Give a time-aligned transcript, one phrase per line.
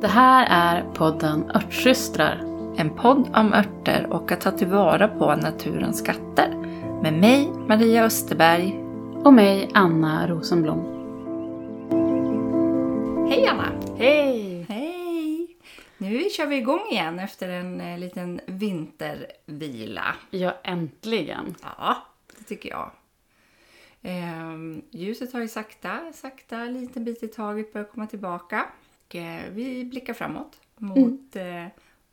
[0.00, 2.36] Det här är podden Örtsystrar.
[2.76, 6.48] En podd om örter och att ta tillvara på naturens skatter.
[7.02, 8.74] Med mig, Maria Österberg.
[9.24, 10.80] Och mig, Anna Rosenblom.
[13.30, 13.96] Hej Anna!
[13.98, 14.66] Hej!
[14.68, 15.56] Hej!
[15.98, 20.14] Nu kör vi igång igen efter en eh, liten vintervila.
[20.30, 21.54] Ja, äntligen.
[21.62, 21.96] Ja,
[22.38, 22.90] det tycker jag.
[24.02, 28.66] Ehm, ljuset har ju sakta, sakta, liten bit i taget börjat komma tillbaka.
[29.08, 31.66] Och, eh, vi blickar framåt mot eh,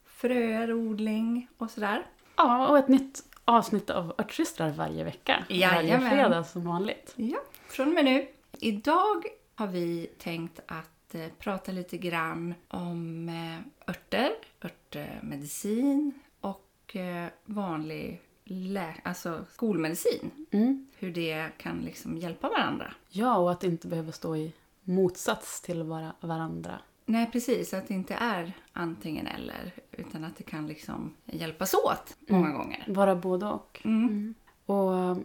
[0.06, 2.06] fröer, odling och sådär.
[2.36, 5.44] Ja, och ett nytt avsnitt av Örtsystrar varje vecka.
[5.50, 6.10] Varje Jajamän.
[6.10, 7.14] fredag som vanligt.
[7.16, 7.38] Ja,
[7.68, 8.28] från och med nu.
[8.60, 9.24] Idag
[9.56, 14.32] har vi tänkt att eh, prata lite grann om eh, örter,
[14.64, 20.32] örtmedicin och eh, vanlig lä- alltså skolmedicin.
[20.52, 20.88] Mm.
[20.98, 22.94] Hur det kan liksom hjälpa varandra.
[23.10, 24.54] Ja, och att det inte behöver stå i
[24.86, 26.80] motsats till vara, varandra.
[27.06, 27.74] Nej, precis.
[27.74, 32.86] Att det inte är antingen eller, utan att det kan liksom hjälpas åt många gånger.
[32.88, 33.82] Vara både och.
[33.84, 34.34] Mm.
[34.66, 35.18] Och eh,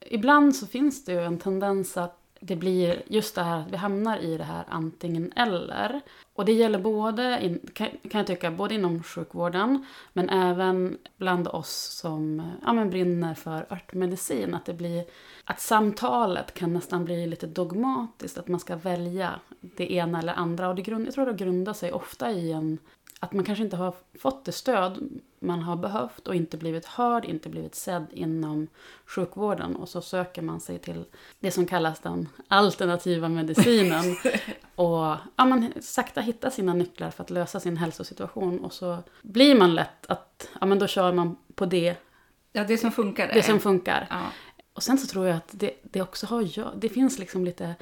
[0.00, 3.76] ibland så finns det ju en tendens att det blir just det här att vi
[3.76, 6.00] hamnar i det här antingen eller.
[6.34, 11.98] Och det gäller både, in, kan, jag tycka, både inom sjukvården men även bland oss
[12.00, 14.54] som ja, men brinner för örtmedicin.
[14.54, 15.04] Att det blir,
[15.44, 20.68] att samtalet kan nästan bli lite dogmatiskt, att man ska välja det ena eller andra.
[20.68, 22.78] Och det grund, jag tror det grundar sig ofta i en
[23.20, 27.24] att man kanske inte har fått det stöd man har behövt och inte blivit hörd,
[27.24, 28.66] inte blivit sedd inom
[29.06, 29.76] sjukvården.
[29.76, 31.04] Och så söker man sig till
[31.40, 34.04] det som kallas den alternativa medicinen.
[34.74, 38.58] och ja, man sakta hittar sina nycklar för att lösa sin hälsosituation.
[38.64, 41.96] Och så blir man lätt att, ja men då kör man på det,
[42.52, 43.30] Ja, det som funkar.
[43.34, 44.06] det som funkar.
[44.10, 44.20] Ja.
[44.74, 47.74] Och sen så tror jag att det, det också har, det finns liksom lite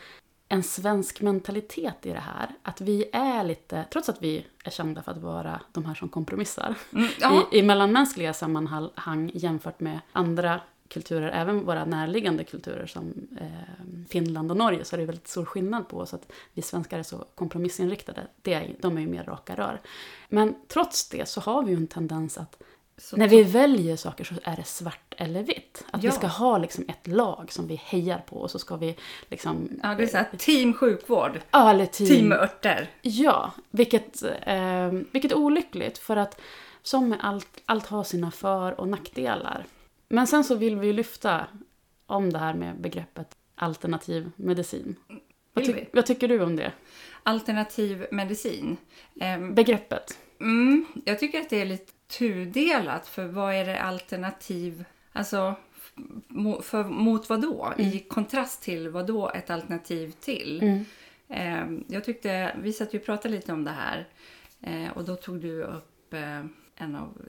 [0.53, 2.55] en svensk mentalitet i det här.
[2.63, 6.09] Att vi är lite, trots att vi är kända för att vara de här som
[6.09, 7.49] kompromissar Mm, ja.
[7.53, 14.51] i, i mellanmänskliga sammanhang jämfört med andra kulturer, även våra närliggande kulturer som eh, Finland
[14.51, 17.25] och Norge, så är det väldigt stor skillnad på oss att vi svenskar är så
[17.35, 18.27] kompromissinriktade.
[18.43, 19.81] Det är, de är ju mer raka rör.
[20.29, 22.63] Men trots det så har vi ju en tendens att
[23.01, 25.85] Så- när vi väljer saker så är det svart eller vitt.
[25.91, 26.11] Att Ja.
[26.11, 28.97] vi ska ha liksom ett lag som vi hejar på och så ska vi
[29.29, 29.69] liksom...
[29.83, 31.41] Ja, det är så här, team sjukvård.
[31.51, 32.09] Ja, eller team.
[32.09, 32.91] Team örter.
[33.03, 36.41] Ja, vilket, eh, vilket är olyckligt för att
[36.83, 39.65] som med allt, allt har sina för och nackdelar.
[40.09, 41.47] Men sen så vill vi ju lyfta
[42.07, 44.97] om det här med begreppet alternativ medicin.
[45.53, 46.73] Vad, ty- vad tycker du om det?
[47.23, 48.77] Alternativ medicin.
[49.21, 50.19] Ehm, Begreppet.
[50.41, 53.07] Mm, jag tycker att det är lite tudelat.
[53.09, 54.85] För vad är det alternativ...
[55.13, 55.93] Alltså, f-
[56.29, 57.73] mo- för, mot vad då?
[57.77, 60.61] I kontrast till vad då ett alternativ till?
[60.63, 60.85] Mm.
[61.29, 64.09] Ehm, jag tyckte, vi satt ju och pratade lite om det här.
[64.61, 66.45] Eh, och då tog du upp eh,
[66.77, 67.23] en av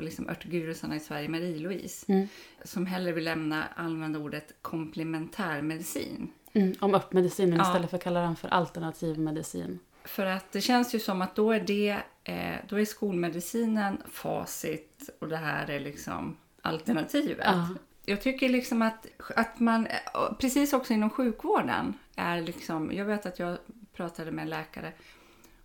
[0.00, 2.12] liksom, örtgurusarna i Sverige, Marie-Louise.
[2.12, 2.28] Mm.
[2.64, 6.28] Som hellre vill lämna använda ordet komplementärmedicin.
[6.52, 7.66] Mm, om örtmedicinen Ja.
[7.68, 9.78] istället för att kalla den för alternativ medicin.
[10.04, 15.10] För att det känns ju som att då är det, eh, då är skolmedicinen facit
[15.18, 17.46] och det här är liksom alternativet.
[17.46, 17.68] Ja.
[18.04, 19.06] Jag tycker liksom att,
[19.36, 23.58] att man, eh, precis också inom sjukvården, är liksom, jag vet att jag
[23.92, 24.92] pratade med en läkare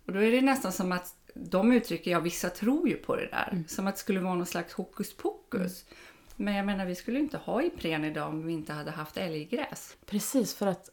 [0.06, 3.26] och då är det nästan som att de uttrycker, ja vissa tror ju på det
[3.26, 5.84] där, som att det skulle vara någon slags hokus pokus.
[6.36, 9.96] Men jag menar, vi skulle inte ha Ipren idag om vi inte hade haft älggräs.
[10.06, 10.88] Precis, för att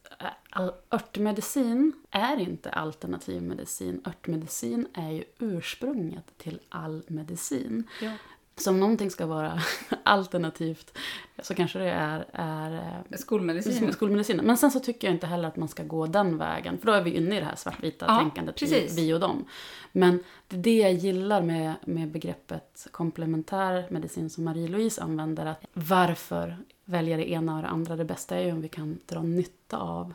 [0.56, 4.02] äh, örtmedicin är inte alternativ medicin.
[4.06, 7.88] Örtmedicin är ju ursprunget till all medicin.
[8.02, 8.12] Ja.
[8.60, 9.62] Så om någonting ska vara
[10.04, 10.98] alternativt
[11.44, 12.74] så kanske det är, är
[13.12, 13.94] eh, Skolmedicin.
[13.94, 14.46] skolmedicinen.
[14.46, 16.78] Men sen så tycker jag inte heller att man ska gå den vägen.
[16.78, 18.98] För då är vi inne i det här svartvita Ja, tänkandet, precis.
[18.98, 19.46] vi, och dem.
[19.92, 25.46] Men det är det jag gillar med, med begreppet komplementär medicin som Marie-Louise använder.
[25.46, 27.96] Att varför välja det ena och det andra?
[27.96, 30.14] Det bästa är ju om vi kan dra nytta av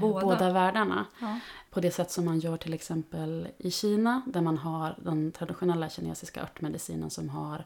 [0.00, 0.26] Båda.
[0.26, 0.52] båda.
[0.52, 1.06] världarna.
[1.20, 1.38] Ja.
[1.70, 5.88] På det sätt som man gör till exempel i Kina där man har den traditionella
[5.88, 7.64] kinesiska örtmedicinen som har,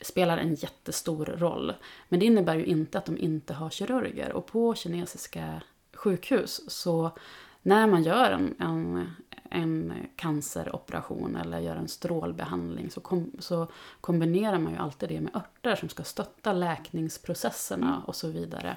[0.00, 1.72] spelar en jättestor roll.
[2.08, 4.32] Men det innebär ju inte att de inte har kirurger.
[4.32, 5.62] Och på kinesiska
[5.92, 7.10] sjukhus så
[7.62, 9.10] när man gör en, en,
[9.50, 13.66] en canceroperation eller gör en strålbehandling så, kom, så
[14.00, 18.76] kombinerar man ju alltid det med örter som ska stötta läkningsprocesserna och så vidare.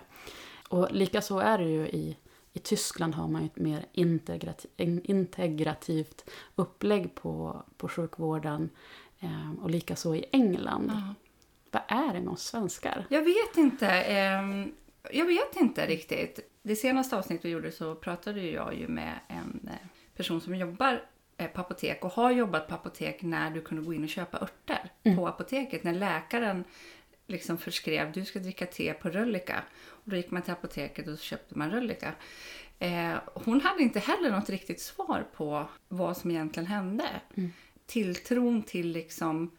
[0.70, 2.18] Och likaså är det ju i,
[2.54, 8.70] i Tyskland har man ju ett mer integrati, in- integrativt upplägg på, på sjukvården
[9.20, 10.92] eh, och likaså i England.
[10.94, 11.16] Ja.
[11.72, 13.06] Vad är det med oss svenskar?
[13.10, 13.88] Jag vet inte.
[13.88, 14.72] ehm,
[15.12, 16.40] jag vet inte riktigt.
[16.62, 21.04] Det senaste avsnittet vi gjorde så pratade jag ju med en eh, person som jobbar
[21.38, 24.38] eh, på apotek och har jobbat på apotek när du kunde gå in och köpa
[24.38, 25.84] örter på apoteket.
[25.84, 26.64] När läkaren
[27.28, 29.64] liksom förskrev du ska dricka te på röllika.
[29.88, 32.14] Och då gick man till apoteket och köpte man röllika.
[32.80, 37.06] Eh, hon hade inte heller något riktigt svar på vad som egentligen hände.
[37.86, 39.52] Tilltron till liksom,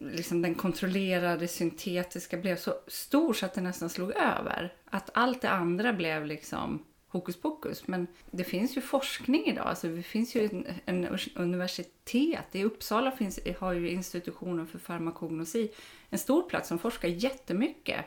[0.00, 4.74] liksom den kontrollerade syntetiska blev så stor så att det nästan slog över.
[4.84, 7.86] Att allt det andra blev liksom hokus pokus.
[7.88, 9.66] Men det finns ju forskning idag.
[9.66, 12.54] Alltså det finns ju en, en universitet.
[12.54, 15.70] I Uppsala finns, har ju institutionen för farmakognosi
[16.10, 18.04] en stor plats som forskar jättemycket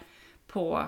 [0.47, 0.85] på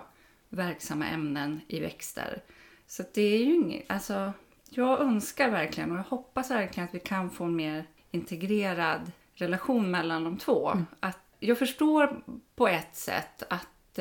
[0.49, 2.43] verksamma ämnen i växter.
[2.87, 4.33] Så det är ju inget, alltså
[4.69, 9.91] jag önskar verkligen och jag hoppas verkligen att vi kan få en mer integrerad relation
[9.91, 10.71] mellan de två.
[10.99, 12.23] Att jag förstår
[12.55, 13.99] på ett sätt att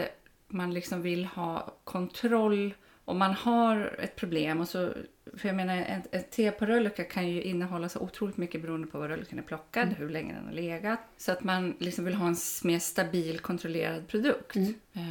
[0.48, 4.92] man liksom vill ha kontroll om man har ett problem och så,
[5.36, 8.86] för jag menar ett, ett te på rölleka kan ju innehålla så otroligt mycket beroende
[8.86, 11.00] på var rölleken är plockad, hur länge den har legat.
[11.16, 14.56] Så att man liksom vill ha en mer stabil kontrollerad produkt.
[14.56, 15.02] Eh,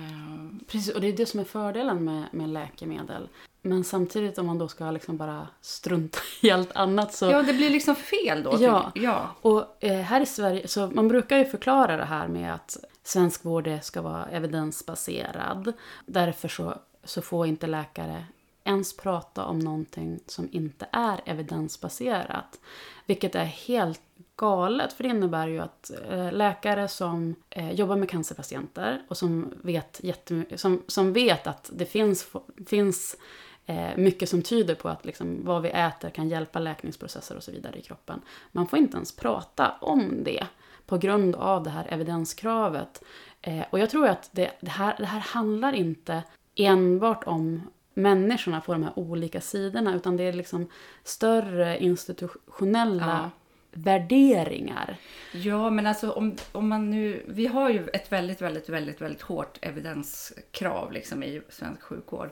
[0.68, 3.28] Precis, och det är det som är fördelen med, med läkemedel.
[3.62, 7.26] Men samtidigt om man då ska liksom bara strunta i allt annat så...
[7.26, 8.58] ja, det blir liksom fel då.
[8.60, 8.92] Ja.
[8.96, 9.36] ja.
[9.42, 13.46] Och eh, här i Sverige, så man brukar ju förklara det här med att svensk
[13.46, 15.74] vård ska vara evidensbaserad.
[16.06, 18.26] Därför så, så får inte läkare
[18.64, 22.60] ens prata om någonting som inte är evidensbaserat.
[23.06, 24.02] Vilket är helt
[24.36, 29.54] galet, för det innebär ju att eh, läkare som eh, jobbar med cancerpatienter och som
[29.62, 32.28] vet, jättemy- som, som vet att det finns,
[32.68, 33.16] finns
[33.66, 37.52] eh, mycket som tyder på att liksom, vad vi äter kan hjälpa läkningsprocesser och så
[37.52, 38.22] vidare i kroppen.
[38.52, 40.46] Man får inte ens prata om det
[40.86, 43.04] på grund av det här evidenskravet.
[43.42, 46.24] Eh, och jag tror att det, det, här, det här handlar inte
[46.66, 47.62] enbart om
[47.94, 50.68] människorna på de här olika sidorna utan det är liksom
[51.04, 53.32] större institutionella
[53.72, 54.98] värderingar.
[55.34, 57.24] Ja, men alltså om, om man nu...
[57.28, 62.30] Vi har ju ett väldigt, väldigt, väldigt, väldigt hårt evidenskrav liksom i svensk sjukvård.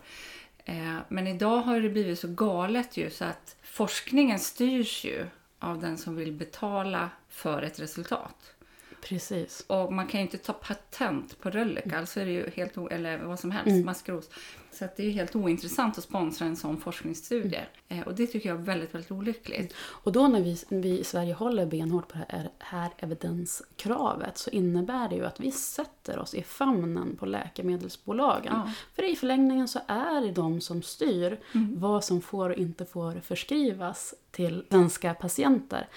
[0.66, 5.26] Eh, men idag har det blivit så galet ju så att forskningen styrs ju
[5.60, 8.54] av den som vill betala för ett resultat.
[9.01, 9.63] Precis.
[9.68, 13.18] Och man kan ju inte ta patent på rölleka, alltså är det ju helt eller
[13.18, 14.30] vad som helst, maskros.
[14.72, 17.62] Så att det är ju helt ointressant att sponsra en sån forskningsstudie.
[17.88, 19.74] Eh, och det tycker jag är väldigt, väldigt olyckligt.
[19.78, 24.50] Och då när vi, vi i Sverige håller benhårt på det här, här evidenskravet så
[24.50, 28.54] innebär det ju att vi sätter oss i famnen på läkemedelsbolagen.
[28.56, 28.74] Ja.
[28.95, 31.40] För i förlängningen så är det de som styr
[31.75, 35.88] vad som får och inte får förskrivas till svenska patienter.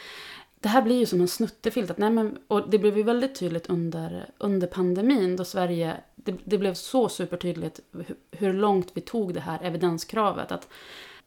[0.62, 1.90] Det här blir ju som en snuttefilt.
[1.90, 5.96] Att, nej men, och det blev ju väldigt tydligt under, under pandemin då Sverige...
[6.14, 10.52] Det, det blev så supertydligt hur, hur långt vi tog det här evidenskravet.
[10.52, 10.68] Att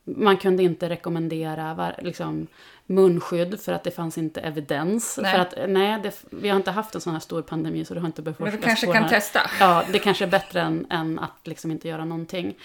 [0.03, 2.47] man kunde inte rekommendera var, liksom,
[2.85, 5.19] munskydd för att det fanns inte evidens.
[5.21, 5.31] Nej.
[5.31, 7.99] För att, nej, det, vi har inte haft en sån här stor pandemi så det
[7.99, 9.39] har inte Men beforskats vi kanske kan här- testa.
[9.59, 12.55] Ja, det kanske är bättre än, än att liksom inte göra någonting.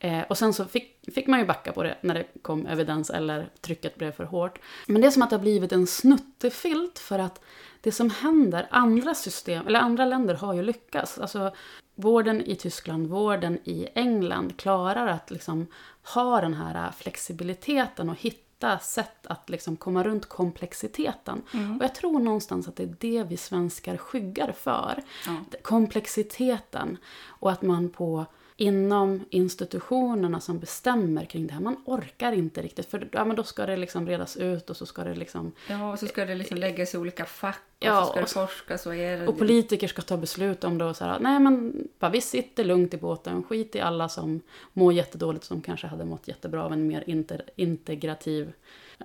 [0.00, 3.10] Eh, och sen så fick, fick man ju backa på det när det kom evidens
[3.10, 4.58] eller trycket blev för hårt.
[4.86, 7.40] Men det är som att det har blivit en snuttefilt för att
[7.80, 11.18] det som händer, andra system, eller andra länder har ju lyckats.
[11.18, 11.52] Alltså
[11.94, 15.66] vården i Tyskland, vården i England klarar att liksom
[16.02, 21.42] ha den här flexibiliteten och hitta sätt att liksom komma runt komplexiteten.
[21.78, 25.02] Och jag tror någonstans att det är det vi svenskar skyggar för.
[25.26, 25.58] Ja.
[25.62, 26.96] Komplexiteten.
[27.26, 28.26] Och att man på
[28.60, 32.86] inom institutionerna som bestämmer kring det här, man orkar inte riktigt.
[32.90, 35.52] För ja, men då ska det liksom redas ut och så ska det liksom...
[35.68, 38.22] Ja, och så ska det liksom läggas i olika fack och Ja, så ska det
[38.22, 39.28] och så- forskas och är det...
[39.28, 42.64] Och politiker ska ta beslut om det och så här, nej men bara, vi sitter
[42.64, 44.40] lugnt i båten, skit i alla som
[44.72, 48.52] mår jättedåligt som kanske hade mått jättebra av en mer inter, integrativ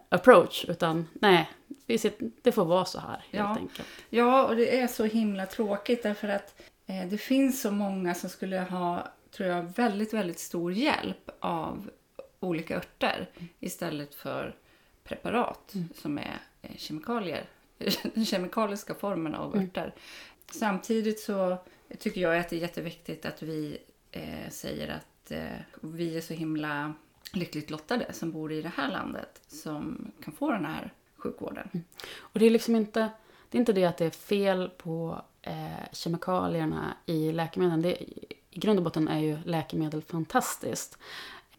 [0.09, 0.65] approach.
[0.67, 1.49] Utan nej,
[1.85, 3.55] vi sitter, det får vara så här helt Ja.
[3.57, 3.87] enkelt.
[4.09, 8.29] Ja, och det är så himla tråkigt därför att eh, det finns så många som
[8.29, 11.89] skulle ha, tror jag, väldigt, väldigt stor hjälp av
[12.39, 14.55] olika örter istället för
[15.03, 17.45] preparat som är eh, kemikalier.
[18.13, 19.93] Den kemikaliska formen av örter.
[20.51, 21.57] Samtidigt så
[21.99, 23.77] tycker jag att det är jätteviktigt att vi
[24.11, 26.93] eh, säger att eh, vi är så himla
[27.33, 31.69] lyckligt lottade som bor i det här landet som kan få den här sjukvården.
[32.17, 33.09] Och det är liksom inte
[33.49, 37.81] det, är inte det att det är fel på eh, kemikalierna i läkemedlen.
[37.81, 37.97] Det,
[38.53, 40.97] I grund och botten är ju läkemedel fantastiskt.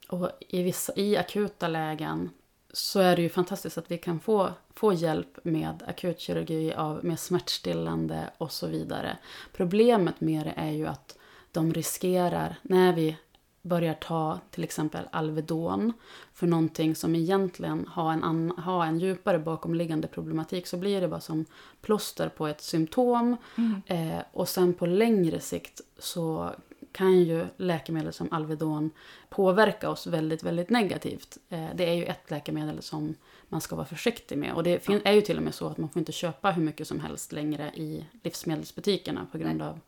[0.09, 2.31] Och i, vissa, i akuta lägen
[2.73, 7.21] så är det ju fantastiskt att vi kan få, få hjälp med akutkirurgi av, med
[7.21, 9.17] smärtstillande och så vidare.
[9.53, 11.19] Problemet med det är ju att
[11.53, 13.17] de riskerar, när vi
[13.63, 15.93] börjar ta till exempel Alvedon
[16.33, 21.09] för någonting som egentligen har en, an, har en djupare bakomliggande problematik så blir det
[21.09, 21.45] bara som
[21.81, 23.37] plåster på ett symptom.
[23.57, 23.83] Mm.
[23.87, 26.51] Eh, och sen på längre sikt så
[26.95, 28.91] kan ju läkemedel som Alvedon
[29.29, 31.39] påverka oss väldigt, väldigt negativt.
[31.49, 33.15] Eh, det är ju ett läkemedel som
[33.49, 34.53] man ska vara försiktig med.
[34.53, 36.89] Och det är ju till och med så att man får inte köpa hur mycket
[36.89, 39.81] som helst längre i livsmedelsbutikerna på grund av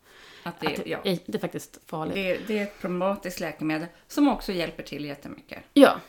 [0.42, 2.14] Att det, att det, ja, är, det är faktiskt farligt.
[2.14, 5.58] det, det är ett problematiskt läkemedel som också hjälper till jättemycket.
[5.72, 6.00] Ja.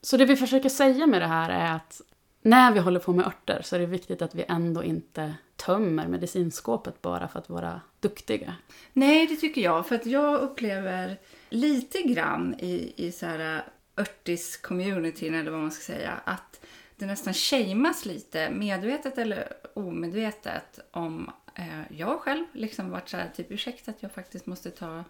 [0.00, 2.00] Så det vi försöker säga med det här är att
[2.42, 6.08] när vi håller på med örter så är det viktigt att vi ändå inte tömmer
[6.08, 8.54] medicinskåpet bara för att vara duktiga.
[8.92, 9.86] Nej, det tycker jag.
[9.86, 11.18] För att jag upplever
[11.50, 13.64] lite grann i, i så här
[13.96, 16.60] örtis-communityn, eller vad man ska säga, att
[16.96, 23.30] det nästan shameas lite, medvetet eller omedvetet, om eh, jag själv liksom varit så här,
[23.36, 25.04] typ ursäkta att jag faktiskt måste ta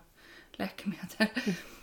[0.52, 1.28] läkemedel.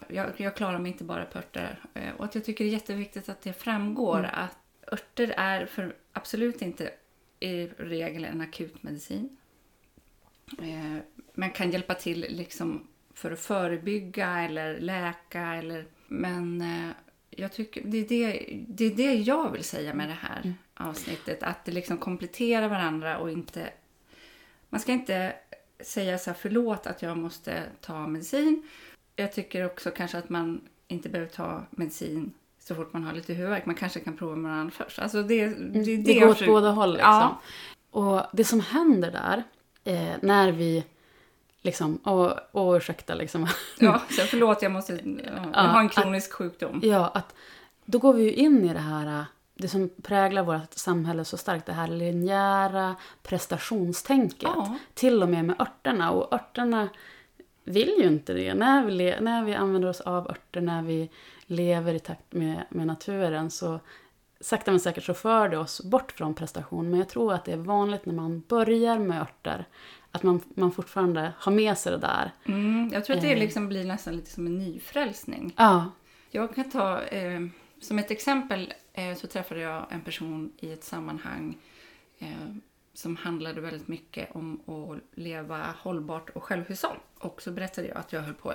[0.08, 1.79] Jag, jag klarar mig inte bara på örter.
[1.94, 4.58] Eh, och att jag tycker det är jätteviktigt att det framgår att
[4.91, 6.91] örter är för absolut inte
[7.39, 9.38] i regel en akutmedicin.
[10.60, 10.98] Eh,
[11.34, 15.41] men kan hjälpa till liksom för att förebygga eller läka.
[15.41, 16.89] Eller, men eh,
[17.29, 21.43] jag tycker det är det, det är det jag vill säga med det här avsnittet.
[21.43, 23.69] Att det liksom kompletterar varandra och inte...
[24.69, 25.36] Man ska inte
[25.79, 28.69] säga så här, förlåt att jag måste ta medicin.
[29.15, 32.34] Jag tycker också kanske att man inte behöver ta medicin
[32.69, 33.65] så fort man har lite huvudvärk.
[33.65, 34.99] Man kanske kan prova med annan först.
[34.99, 36.91] Alltså det, det, är det, Det går åt försöker- båda håll.
[36.93, 37.11] Liksom.
[37.11, 37.41] Ja.
[37.91, 39.43] Och det som händer där,
[39.83, 40.83] eh, när vi
[41.61, 43.47] liksom, och, och ursäkta liksom,
[43.79, 44.93] Ja, så förlåt, jag måste...
[44.93, 46.79] Ja, jag har en kronisk sjukdom.
[46.83, 47.35] ja, att
[47.85, 51.65] då går vi ju in i det här, det som präglar vårt samhälle så starkt,
[51.65, 54.49] det här linjära prestationstänket.
[54.55, 54.77] Ja.
[54.93, 56.11] Till och med med örterna.
[56.11, 56.89] Och örterna
[57.63, 58.54] vill ju inte det.
[58.54, 61.10] När vi, när vi använder oss av örter, när vi
[61.46, 63.80] lever i takt med, med naturen så
[64.42, 66.89] sakta men säkert så för det oss bort från prestation.
[66.89, 69.66] Men jag tror att det är vanligt när man börjar med örter
[70.12, 72.32] att man, man fortfarande har med sig det där.
[72.46, 73.39] Mm, jag tror att det Eh.
[73.39, 75.54] liksom blir nästan lite som en nyfrälsning.
[75.58, 75.92] Ja,
[76.32, 77.39] Jag kan ta eh,
[77.82, 81.58] som ett exempel eh, så träffade jag en person i ett sammanhang
[82.20, 82.28] eh,
[83.00, 86.98] som handlade väldigt mycket om att leva hållbart och självhushåll.
[87.20, 88.53] Och så berättade jag att jag höll på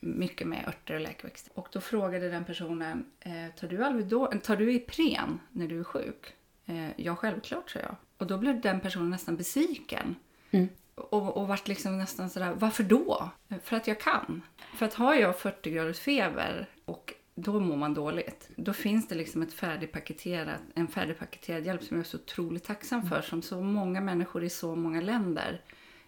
[0.00, 1.58] mycket med örter och läkeväxter.
[1.58, 5.84] Och då frågade den personen, eh, tar du Alvedon, tar du Ipren när du är
[5.84, 6.34] sjuk?
[6.66, 7.96] Eh, ja, självklart, sa jag.
[8.18, 10.14] Och då blev den personen nästan besviken.
[10.50, 10.68] Mm.
[10.94, 13.30] Och, och vart liksom nästan sådär, varför då?
[13.62, 14.42] För att jag kan.
[14.76, 17.05] För att har jag 40 graders feber och
[17.38, 18.50] då mår man dåligt.
[18.56, 23.08] Då finns det liksom ett färdigpaketerat, en färdigpaketerad hjälp som jag är så otroligt tacksam
[23.08, 23.22] för.
[23.22, 25.60] Som så många människor i så många länder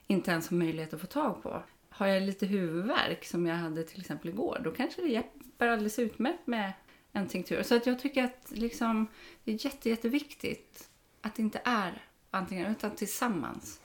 [0.06, 1.62] inte ens har möjlighet att få tag på.
[1.88, 5.99] Har jag lite huvudvärk som jag hade till exempel igår, då kanske det hjälper alldeles
[5.99, 6.73] utmärkt med
[7.12, 7.62] en tinktur.
[7.62, 9.06] Så att jag tycker att liksom,
[9.44, 10.88] det är jätte, jätteviktigt
[11.20, 13.80] att det inte är antingen utan tillsammans.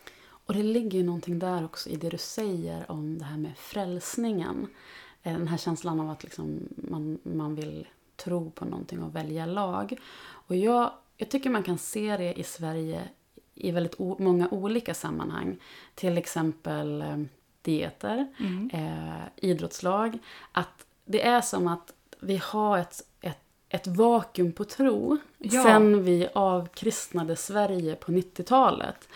[0.46, 3.58] och det ligger ju någonting där också i det du säger om det här med
[3.58, 4.68] frälsningen.
[5.24, 9.46] Eh, Den här känslan av att liksom man, man vill tro på någonting och välja
[9.46, 9.98] lag.
[10.24, 13.02] Och jag, jag tycker man kan se det i Sverige
[13.56, 15.58] i väldigt många olika sammanhang.
[15.96, 17.18] Till exempel eh,
[17.62, 18.28] dieter,
[18.74, 20.18] eh, idrottslag.
[20.52, 23.40] Att det är som att vi har ett, ett,
[23.70, 25.64] ett vakuum på tro Ja.
[25.64, 29.10] sen vi avkristnade Sverige på 90-talet.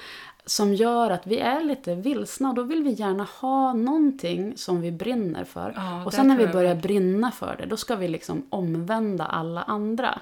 [0.48, 4.82] Som gör att vi är lite vilsna och då vill vi gärna ha någonting som
[4.82, 5.74] vi brinner för.
[5.76, 9.26] Ja, och där sen när vi börjar brinna för det, då ska vi liksom omvända
[9.26, 10.20] alla andra.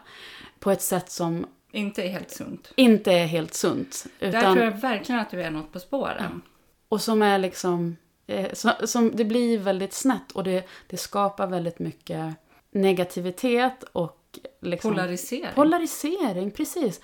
[0.60, 2.72] På ett sätt som Inte är helt sunt.
[2.76, 4.06] inte är helt sunt.
[4.20, 6.42] Där Utan, tror jag verkligen att du är något på spåren.
[6.90, 7.98] Och som är liksom...
[8.28, 12.36] Eh, så, som, det blir väldigt snett och det, det skapar väldigt mycket
[12.72, 14.92] negativitet och liksom...
[14.92, 15.56] Polarisering.
[15.56, 17.02] Polarisering, precis.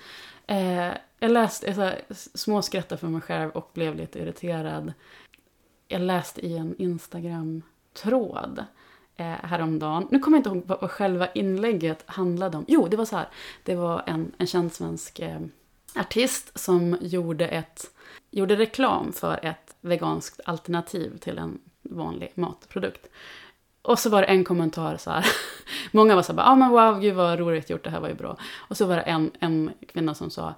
[0.52, 2.02] Eh, jag läste, jag så här,
[2.34, 4.92] småskrattade för mig själv och blev lite irriterad.
[5.88, 8.64] Jag läste i en Instagram-tråd
[9.16, 10.08] eh, häromdagen.
[10.10, 12.64] Nu kommer jag inte ihåg vad, vad själva inlägget handlade om.
[12.68, 13.28] Jo, det var så här.
[13.62, 15.40] Det var en, en känd svensk eh,
[15.94, 17.90] artist som gjorde, ett,
[18.30, 23.08] gjorde reklam för ett veganskt alternativ till en vanlig matprodukt.
[23.82, 25.26] Och så var det en kommentar så här.
[25.92, 28.14] Många var så här, ah, men wow, gud vad roligt gjort, det här var ju
[28.14, 28.36] bra.
[28.58, 30.54] Och så var det en, en kvinna som sa,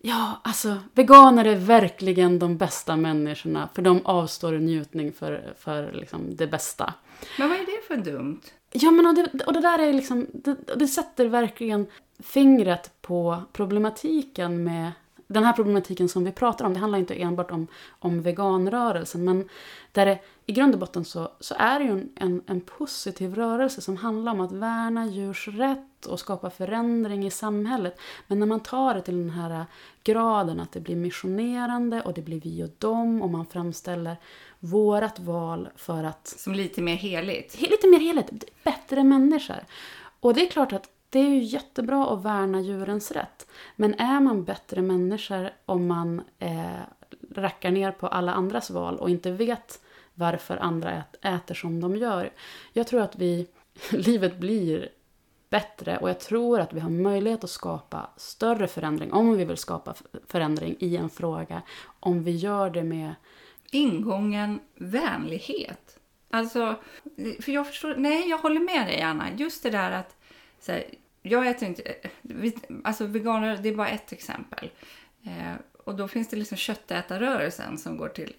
[0.00, 6.36] ja alltså veganer är verkligen de bästa människorna för de avstår njutning för, för liksom
[6.36, 6.94] det bästa.
[7.38, 8.40] Men vad är det för dumt?
[8.72, 11.86] Ja men och det, och det där är liksom, det, det sätter verkligen
[12.18, 14.92] fingret på problematiken med
[15.26, 17.66] den här problematiken som vi pratar om, det handlar inte enbart om,
[17.98, 19.48] om veganrörelsen, men
[19.92, 23.34] där det, i grund och botten så, så är det ju en, en, en positiv
[23.34, 28.00] rörelse som handlar om att värna djurs rätt och skapa förändring i samhället.
[28.26, 29.64] Men när man tar det till den här
[30.04, 34.16] graden att det blir missionerande och det blir vi och dem och man framställer
[34.60, 36.26] vårat val för att...
[36.26, 37.60] Som lite mer heligt.
[37.60, 39.64] Lite mer heligt, bättre människor.
[40.20, 43.46] Och det är klart att det är ju jättebra att värna djurens rätt.
[43.76, 46.80] Men är man bättre människor om man eh,
[47.34, 49.80] rackar ner på alla andras val och inte vet
[50.14, 52.32] varför andra äter som de gör.
[52.72, 53.46] Jag tror att vi,
[53.90, 54.88] livet blir
[55.50, 59.56] bättre och jag tror att vi har möjlighet att skapa större förändring, om vi vill
[59.56, 59.94] skapa
[60.28, 61.62] förändring i en fråga,
[62.00, 63.14] om vi gör det med
[63.70, 65.98] ingången vänlighet.
[66.30, 66.74] Alltså,
[67.40, 70.16] för jag förstår, nej jag håller med dig Anna, just det där att
[70.60, 70.84] så här,
[71.22, 71.94] jag äter inte,
[72.84, 74.70] alltså veganer det är bara ett exempel.
[75.24, 78.34] Eh, och då finns det liksom köttätarrörelsen som går till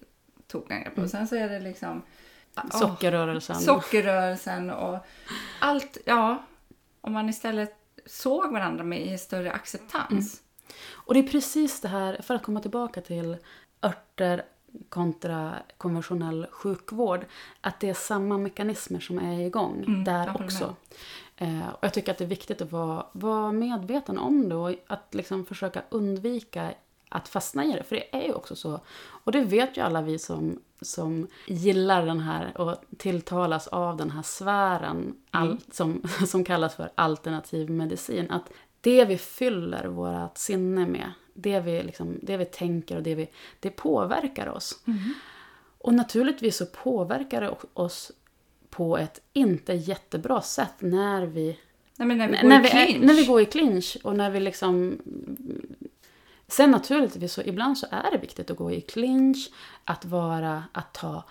[0.46, 0.96] tokangrepp.
[0.96, 1.04] Mm.
[1.04, 2.02] Och sen så är det liksom
[2.56, 3.56] oh, sockerrörelsen.
[3.56, 4.98] Sockerrörelsen och
[5.60, 6.44] allt, ja.
[7.00, 7.74] Om man istället
[8.06, 10.10] såg varandra med i större acceptans.
[10.10, 10.74] Mm.
[10.92, 13.36] Och det är precis det här, för att komma tillbaka till
[13.82, 14.44] örter
[14.88, 17.26] kontra konventionell sjukvård,
[17.60, 20.76] att det är samma mekanismer som är igång mm, där också.
[21.38, 24.74] Eh, och jag tycker att det är viktigt att vara, vara medveten om det och
[24.86, 26.74] att liksom försöka undvika
[27.08, 27.82] att fastna i det.
[27.82, 28.80] För det är ju också så,
[29.24, 34.10] och det vet ju alla vi som, som gillar den här och tilltalas av den
[34.10, 35.58] här sfären all, mm.
[35.70, 38.30] som, som kallas för alternativ medicin.
[38.30, 43.14] Att det vi fyller vårt sinne med, det vi, liksom, det vi tänker och det
[43.14, 43.30] vi,
[43.60, 44.82] det påverkar oss.
[44.86, 45.14] Mm.
[45.78, 48.12] Och naturligtvis så påverkar det oss
[48.70, 51.58] på ett inte jättebra sätt när vi
[51.96, 53.04] Nej, när, vi när, i clinch.
[53.06, 54.98] när vi går i clinch och när vi liksom...
[56.48, 59.50] Sen naturligtvis så ibland så är det viktigt att gå i clinch,
[59.84, 61.24] att vara, att ta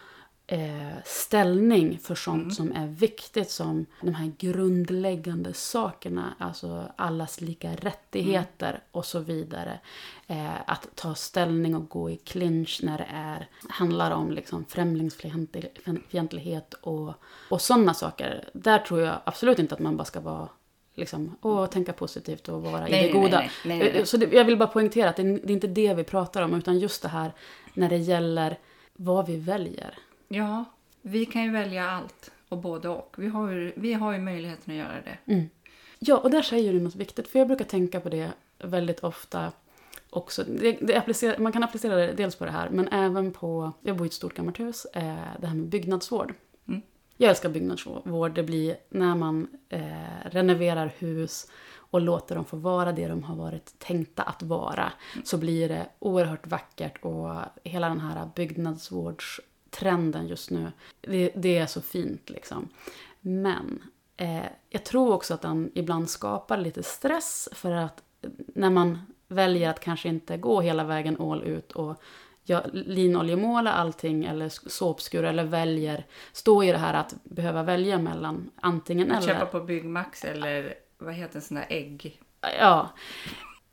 [0.48, 2.52] eh, ställning för sånt mm.
[2.52, 8.82] som är viktigt som de här grundläggande sakerna, alltså allas lika rättigheter mm.
[8.92, 9.80] och så vidare.
[10.28, 16.74] Eh, att ta ställning och gå i clinch när det är, handlar om liksom främlingsfientlighet
[16.74, 17.14] och,
[17.50, 18.50] och sådana saker.
[18.54, 20.50] Där tror jag absolut inte att man bara ska vara
[20.96, 23.40] liksom, och tänka positivt och vara nej, i det goda.
[23.40, 26.04] Nej, nej, Så det, jag vill bara poängtera att det, det är inte det vi
[26.04, 27.32] pratar om, utan just det här
[27.74, 28.60] när det gäller
[28.94, 29.98] vad vi väljer.
[30.28, 30.66] Ja,
[31.02, 33.16] vi kan ju välja allt och både och.
[33.18, 35.34] Vi har ju, vi har ju möjligheten att göra det.
[35.34, 35.50] Mm.
[36.00, 39.52] Ja, och där säger du något viktigt, för jag brukar tänka på det väldigt ofta
[40.10, 40.44] också.
[40.44, 44.06] Det, det man kan applicera det dels på det här, men även på, jag bor
[44.06, 46.34] i ett stort gammalt hus, eh, det här med byggnadsvård.
[46.68, 46.82] Mm.
[47.18, 52.92] Jag älskar byggnadsvård, det blir när man eh, renoverar hus och låter dem få vara
[52.92, 55.26] det de har varit tänkta att vara, mm.
[55.26, 60.72] så blir det oerhört vackert och hela den här byggnadsvårds trenden just nu.
[61.02, 62.70] Det, det är så fint liksom.
[63.22, 63.84] Men
[64.18, 68.04] eh, jag tror också att den ibland skapar lite stress för att
[68.48, 72.02] när man väljer att kanske inte gå hela vägen all ut och
[72.44, 78.50] ja, linoljemåla allting eller såpskura eller väljer, stå i det här att behöva välja mellan
[78.56, 79.28] antingen eller.
[79.28, 82.22] Köpa på Byggmax eller vad heter en sån där ägg?
[82.60, 82.90] Ja.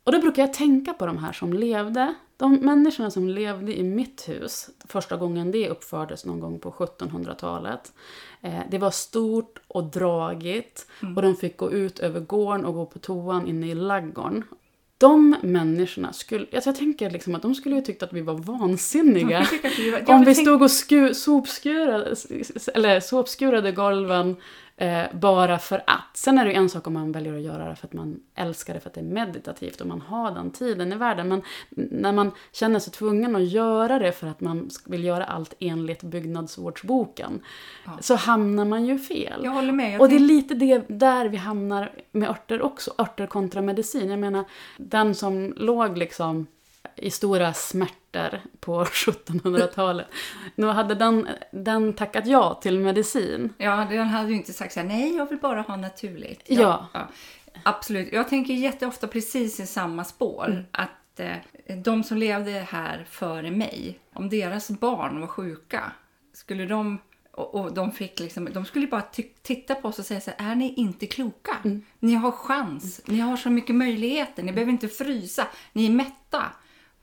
[0.03, 3.83] Och då brukar jag tänka på de här som levde de människorna som levde i
[3.83, 7.93] mitt hus, första gången det uppfördes någon gång på 1700-talet,
[8.41, 11.15] eh, det var stort och dragigt mm.
[11.15, 14.43] och de fick gå ut över gården och gå på toan inne i laggården.
[14.97, 18.33] De människorna skulle, alltså jag tänker liksom att de skulle ju tyckt att vi var
[18.33, 19.47] vansinniga.
[20.07, 22.15] Om vi stod och sku, sopskurade,
[22.73, 24.35] eller sopskurade golven
[24.77, 26.17] eh, bara för att.
[26.17, 28.19] Sen är det ju en sak om man väljer att göra det för att man
[28.35, 31.27] älskar det, för att det är meditativt och man har den tiden i världen.
[31.27, 35.53] Men när man känner sig tvungen att göra det för att man vill göra allt
[35.59, 37.41] enligt byggnadsvårdsboken
[37.85, 37.91] ja.
[38.01, 39.41] så hamnar man ju fel.
[39.43, 39.93] Jag håller med.
[39.93, 44.09] Jag och det är lite det där vi hamnar med örter också, örter kontra medicin.
[44.09, 44.45] Jag menar,
[44.77, 46.47] den som låg liksom
[46.95, 50.07] i stora smärtor på 1700-talet.
[50.55, 53.53] Nu hade den, den tackat ja till medicin.
[53.57, 56.41] Ja, den hade ju inte sagt så här, nej jag vill bara ha naturligt.
[56.45, 56.61] Ja.
[56.61, 56.89] ja.
[56.93, 57.07] ja.
[57.63, 58.13] Absolut.
[58.13, 60.45] Jag tänker jätteofta precis i samma spår.
[60.47, 60.63] Mm.
[60.71, 61.35] Att eh,
[61.83, 65.91] de som levde här före mig, om deras barn var sjuka,
[66.33, 66.99] skulle de
[67.31, 69.03] och, och de, fick liksom, de skulle bara
[69.41, 71.57] titta på oss och säga så här, är ni inte kloka?
[71.63, 71.81] Mm.
[71.99, 73.17] Ni har chans, mm.
[73.17, 76.43] ni har så mycket möjligheter, ni behöver inte frysa, ni är mätta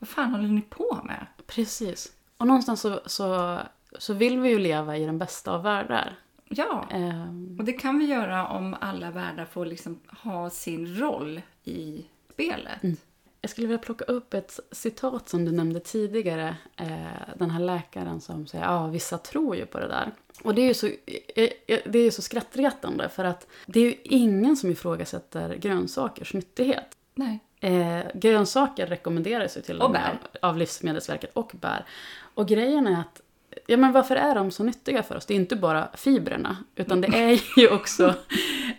[0.03, 1.25] vad fan håller ni på med?
[1.47, 2.11] Precis.
[2.37, 3.59] Och någonstans så, så,
[3.99, 6.19] så vill vi ju leva i den bästa av världar.
[6.49, 7.55] Ja, um...
[7.59, 12.83] och det kan vi göra om alla världar får liksom ha sin roll i spelet.
[12.83, 12.97] Mm.
[13.41, 16.55] jag skulle vilja plocka upp ett citat som du nämnde tidigare.
[16.77, 20.11] Eh, den här läkaren som säger ja, vissa tror ju på det där.
[20.43, 23.79] Och det är ju så, eh, eh, det är ju så skrattretande för att det
[23.79, 26.97] är ju ingen som ifrågasätter grönsakers nyttighet.
[27.15, 27.39] Nej.
[27.63, 31.85] Eh, grönsaker rekommenderas ju till och Och med av Livsmedelsverket och bär.
[32.33, 33.21] Och grejen är att,
[33.67, 35.25] ja men varför är de så nyttiga för oss?
[35.25, 38.13] Det är inte bara fibrerna, utan det är ju också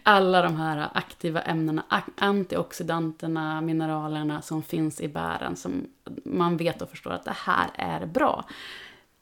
[0.03, 1.85] alla de här aktiva ämnena,
[2.16, 5.87] antioxidanterna, mineralerna som finns i bären som
[6.25, 8.44] man vet och förstår att det här är bra.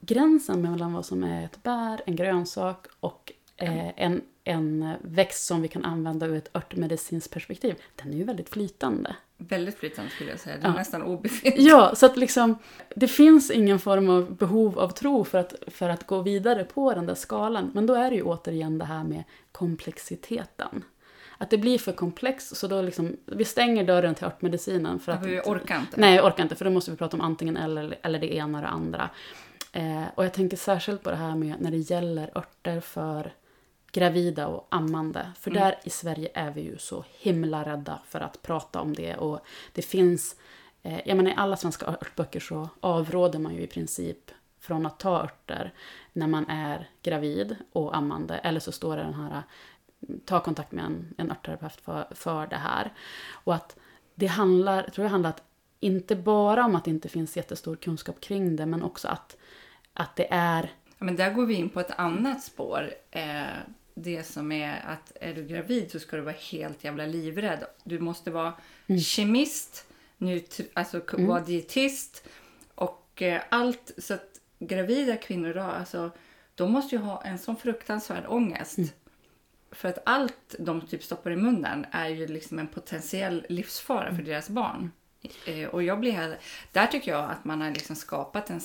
[0.01, 5.63] Gränsen mellan vad som är ett bär, en grönsak och eh, en, en växt som
[5.63, 9.17] vi kan använda ur ett örtmedicinskt perspektiv, den är ju väldigt flytande.
[9.49, 10.57] Väldigt flytande skulle jag säga.
[10.57, 10.75] Det är Ja.
[10.75, 11.69] nästan obefintligt.
[11.69, 12.59] Ja, så att liksom,
[12.97, 16.93] det finns ingen form av behov av tro för att, för att gå vidare på
[16.95, 17.71] den där skalan.
[17.75, 20.85] Men då är det ju återigen det här med komplexiteten.
[21.39, 24.99] Att det blir för komplext, så då liksom, vi stänger dörren till örtmedicinen.
[25.01, 26.01] För att, Vi orkar inte.
[26.01, 28.59] Nej, jag orkar inte, för då måste vi prata om antingen eller, eller det ena
[28.59, 29.11] och det andra.
[29.73, 33.33] Eh, och jag tänker särskilt på det här med när det gäller örter för
[33.93, 35.33] gravida och ammande.
[35.41, 35.63] För Mm.
[35.63, 39.17] där i Sverige är vi ju så himla rädda för att prata om det.
[39.17, 39.41] Och
[39.73, 40.37] det finns,
[40.83, 44.99] eh, jag menar i alla svenska örtböcker så avråder man ju i princip från att
[44.99, 45.73] ta örter
[46.13, 48.39] när man är gravid och ammande.
[48.39, 49.43] Eller så står det den här,
[50.25, 52.93] ta kontakt med en, en örtterapeut för, för det här.
[53.31, 53.77] Och att
[54.15, 55.43] det handlar, jag tror det handlar att
[55.81, 59.37] inte bara om att det inte finns jättestor kunskap kring det, men också att,
[59.95, 62.91] att det är Ja, men där går vi in på ett annat spår.
[63.11, 63.47] Eh,
[63.95, 67.65] det som är att är du gravid så ska du vara helt jävla livrädd.
[67.85, 68.53] Du måste vara
[69.05, 69.87] kemist,
[70.19, 72.25] nutri- alltså k- vara dietist
[72.75, 73.91] och eh, allt.
[73.99, 76.11] Så att gravida kvinnor idag, alltså,
[76.55, 78.79] de måste ju ha en sån fruktansvärd ångest.
[79.71, 84.23] För att allt de typ stoppar i munnen är ju liksom en potentiell livsfara för
[84.23, 84.91] deras barn.
[85.47, 86.39] Eh, och jag blir här,
[86.73, 88.61] där tycker jag att man har liksom skapat en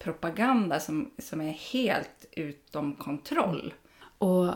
[0.00, 3.74] skrämselpropaganda som, som är helt utom kontroll.
[4.18, 4.54] och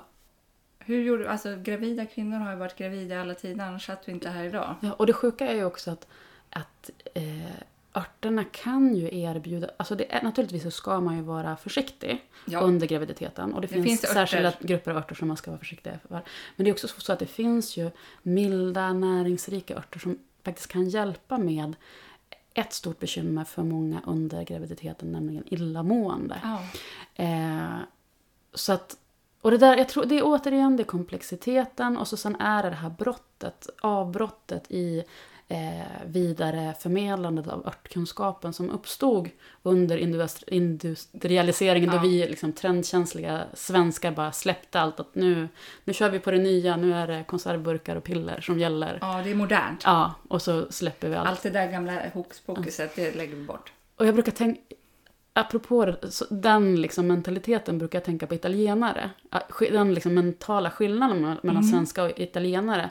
[0.79, 4.29] Hur gjorde Alltså gravida kvinnor har ju varit gravida alla tider, annars satt vi inte
[4.29, 4.75] här idag.
[4.81, 6.07] Ja, och det sjuka är ju också att,
[6.51, 7.51] att eh,
[7.95, 9.71] örterna kan ju erbjuda...
[9.77, 12.61] Alltså det är, naturligtvis så ska man ju vara försiktig Ja.
[12.61, 13.55] under graviditeten.
[13.55, 16.23] Och det, Det finns, finns särskilda grupper av örter som man ska vara försiktig för.
[16.57, 17.91] Men det är också så att det finns ju
[18.23, 21.77] milda, näringsrika örter som faktiskt kan hjälpa med
[22.55, 26.41] ett stort bekymmer för många under graviditeten, nämligen illamående.
[26.43, 26.61] Ja.
[27.25, 27.79] Eh,
[28.55, 28.97] så att,
[29.41, 32.63] och det där, jag tror, det är återigen det är komplexiteten och så sen är
[32.63, 35.05] det det här brottet, avbrottet i
[35.49, 35.59] eh,
[36.07, 39.29] vidare förmedlandet av örtkunskapen som uppstod
[39.63, 41.97] under industri- industrialiseringen Ja.
[41.97, 45.49] då vi liksom, trendkänsliga svenskar bara släppte allt att nu,
[45.85, 48.99] nu kör vi på det nya, nu är det konservburkar och piller som gäller.
[49.01, 49.83] ja, det är modernt.
[49.85, 51.29] Ja, och så släpper vi allt.
[51.29, 53.73] Allt det där gamla hokuspokuset, det lägger vi bort.
[53.97, 54.61] Och jag brukar tänka,
[55.33, 55.95] apropå
[56.31, 59.11] den liksom mentaliteten brukar jag tänka på italienare.
[59.31, 62.91] Ja, Den liksom mentala skillnaden me- mellan svenska och italienare.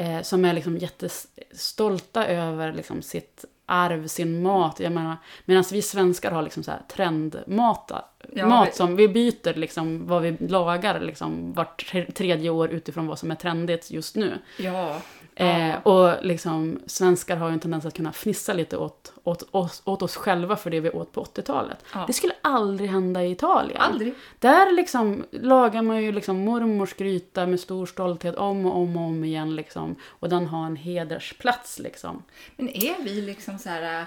[0.00, 4.80] Eh, som är liksom jättestolta över liksom sitt arv, sin mat.
[4.80, 7.90] Jag menar, medan vi svenskar har liksom så här trendmat.
[8.32, 13.06] Ja, mat som vi byter liksom vad vi lagar liksom vart tre- tredje år utifrån
[13.06, 14.38] vad som är trendigt just nu.
[14.58, 14.96] Ja.
[15.40, 19.82] Eh, och liksom, svenskar har ju en tendens att kunna fnissa lite åt, åt, oss,
[19.84, 21.84] åt oss själva för det vi åt på 80-talet.
[21.94, 22.04] Ja.
[22.06, 23.80] Det skulle aldrig hända i Italien.
[23.80, 24.14] Aldrig.
[24.38, 29.02] Där liksom lagar man ju liksom mormors gryta med stor stolthet om och om och
[29.02, 29.56] om igen.
[29.56, 31.78] Liksom, och den har en hedersplats.
[31.78, 32.22] Liksom.
[32.56, 34.06] Men är vi liksom så här...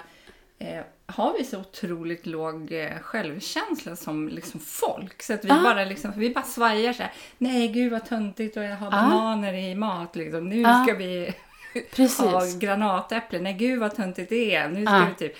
[0.58, 0.80] Eh,
[1.12, 5.22] har vi så otroligt låg eh, självkänsla som liksom folk?
[5.22, 5.60] Så att vi Ja.
[5.62, 7.12] bara liksom, vi bara svajar så här.
[7.38, 8.90] Nej, gud vad töntigt och jag har Ja.
[8.90, 10.16] bananer i mat.
[10.16, 10.48] Liksom.
[10.48, 10.84] Nu Ja.
[10.86, 11.32] ska vi
[12.18, 13.42] ha granatäpplen.
[13.42, 14.68] Nej, gud vad töntigt det är.
[14.68, 15.06] Nu ska Ja.
[15.08, 15.36] vi typ...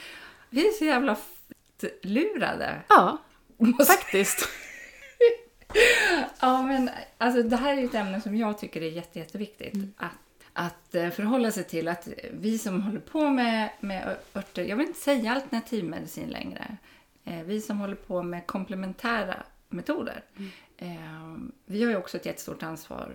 [0.51, 1.17] Vi är så jävla
[2.03, 2.75] lurade.
[2.89, 3.19] Ja,
[3.87, 4.49] faktiskt.
[6.41, 9.75] Ja, men alltså, det här är ett ämne som jag tycker är jätte, jätteviktigt.
[9.75, 9.93] Mm.
[9.97, 10.11] Att,
[10.53, 14.87] att eh, förhålla sig till att vi som håller på med, med örter, jag vill
[14.87, 16.77] inte säga alternativmedicin längre.
[17.25, 20.25] Eh, vi som håller på med komplementära metoder.
[20.37, 20.51] Mm.
[20.77, 23.13] Eh, vi har ju också ett jättestort ansvar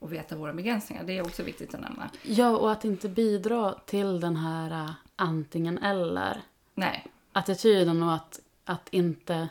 [0.00, 1.04] att veta våra begränsningar.
[1.04, 2.10] Det är också viktigt att nämna.
[2.22, 6.40] Ja, och att inte bidra till den här antingen eller.
[6.74, 9.48] Nej, attityden och att, att inte...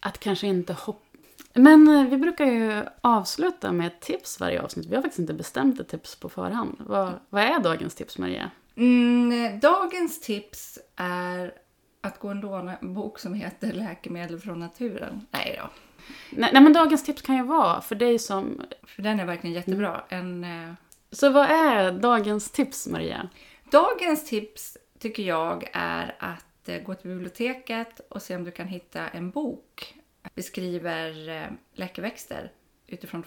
[0.00, 1.03] Att kanske inte hoppa...
[1.54, 4.86] Men eh, vi brukar ju avsluta med ett tips varje avsnitt.
[4.86, 6.76] Vi har faktiskt inte bestämt ett tips på förhand.
[6.78, 8.50] Vad, vad är dagens tips, Maria?
[8.76, 11.52] Mm, dagens tips är
[12.00, 15.26] att gå och låna en bok som heter Läkemedel från naturen.
[15.30, 15.70] Nej då.
[16.30, 18.62] Nej, nej, men dagens tips kan ju vara för dig som...
[18.82, 20.04] För den är verkligen jättebra.
[20.08, 20.72] En, eh,
[21.10, 23.28] Så vad är dagens tips, Maria?
[23.70, 28.66] Dagens tips tycker jag är att eh, gå till biblioteket och se om du kan
[28.66, 29.94] hitta en bok
[30.34, 32.52] beskriver eh, läkeväxter
[32.86, 33.24] utifrån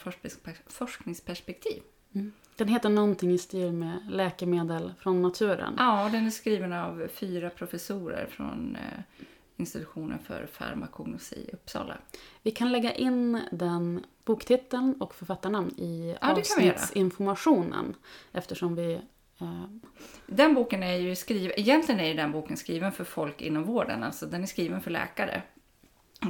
[0.68, 1.82] forskningsperspektiv.
[2.56, 5.76] Den heter någonting i stil med läkemedel från naturen.
[5.78, 9.00] Ja, den är skriven av fyra professorer från eh,
[9.58, 11.98] institutionen för farmakognosi i Uppsala.
[12.44, 17.96] Vi kan lägga in den boktiteln och författarnamn i Ja, avsnittsinformationen.
[18.32, 18.94] Eftersom vi...
[19.42, 19.64] Eh,
[20.28, 24.26] Den boken är ju skriven, egentligen är den boken skriven för folk inom vården, alltså
[24.26, 25.42] den är skriven för läkare.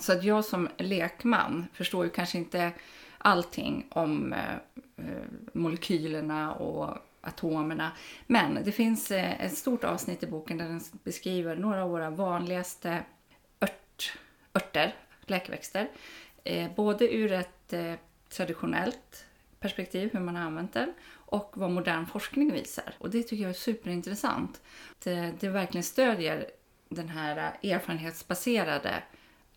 [0.02, 2.72] Så att jag som lekman förstår ju kanske inte
[3.18, 4.56] allting om eh,
[4.98, 5.24] eh,
[5.54, 7.92] molekylerna och atomerna.
[8.28, 12.10] Men det finns eh, ett stort avsnitt i boken där den beskriver några av våra
[12.10, 13.04] vanligaste
[13.60, 14.18] ört,
[14.54, 14.96] örter,
[15.26, 15.90] läkeväxter.
[16.44, 17.94] Eh, både ur ett eh,
[18.30, 19.26] traditionellt
[19.60, 22.96] perspektiv, hur man har använt den, och vad modern forskning visar.
[22.98, 24.62] Och det tycker jag är superintressant.
[25.04, 26.48] Det, eh, det verkligen stödjer
[26.90, 29.04] den här eh, erfarenhetsbaserade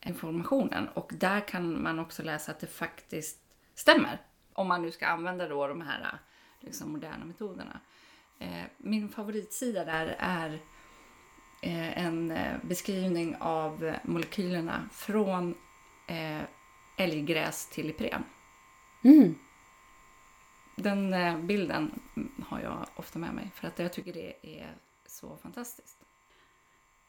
[0.06, 3.38] informationen och där kan man också läsa att det faktiskt
[3.74, 4.18] stämmer.
[4.52, 6.18] Om man nu ska använda då de här
[6.60, 7.80] liksom, moderna metoderna.
[8.38, 10.52] Eh, min favoritsida där är
[11.62, 15.54] eh, en eh, beskrivning av molekylerna från
[16.96, 18.24] älggräs till Ipren.
[19.04, 19.34] mm,
[20.76, 22.00] Den bilden
[22.46, 26.09] har jag ofta med mig för att jag tycker det är så fantastiskt.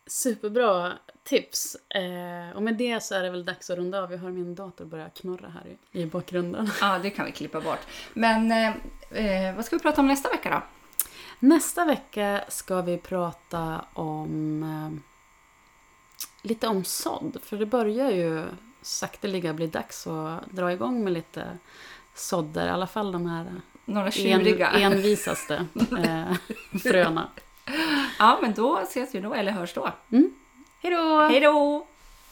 [0.08, 1.76] Superbra tips.
[1.90, 4.12] Eh, och med det så är det väl dags att runda av.
[4.12, 6.70] Jag hör min dator börja knorra här i, i bakgrunden.
[6.82, 7.80] Ja, det kan vi klippa bort.
[8.14, 10.62] Men eh, eh, vad ska vi prata om nästa vecka då?
[11.40, 15.00] Nästa vecka ska vi prata om eh,
[16.42, 17.38] lite om sådd.
[17.44, 18.46] För det börjar ju
[18.82, 21.58] sakteliga bli dags att dra igång med lite
[22.16, 22.68] sådder.
[22.68, 24.70] I alla fall de här Några en, tjuriga.
[24.72, 25.66] envisaste
[26.04, 26.34] eh,
[26.84, 27.28] fröna.
[28.22, 29.90] Ja, men då ses vi då, eller hörs då.
[30.82, 31.20] Hej då!
[31.20, 31.88] Hej då!